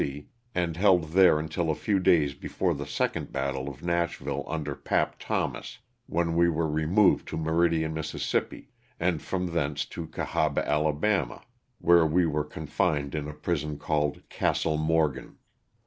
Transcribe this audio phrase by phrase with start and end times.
[0.55, 5.19] and held there until a few days before the second battle of Nashville under "Pap"
[5.19, 5.77] Thomas,
[6.07, 8.33] when we were removed to Meridian, Miss.,
[8.99, 11.43] and from thence to Cahaba, Ala.,
[11.77, 15.37] where we were confined in a prison called ''Castle Morgan."